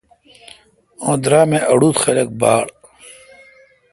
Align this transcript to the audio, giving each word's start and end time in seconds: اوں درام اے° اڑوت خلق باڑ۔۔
اوں 1.03 1.15
درام 1.23 1.51
اے° 1.55 1.59
اڑوت 1.71 1.95
خلق 2.03 2.27
باڑ۔۔ 2.39 2.61